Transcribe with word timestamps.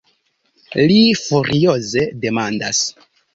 Li 0.91 0.97
furioze 1.25 2.07
demandas. 2.25 2.83